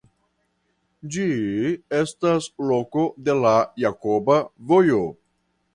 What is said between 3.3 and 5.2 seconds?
la Jakoba Vojo.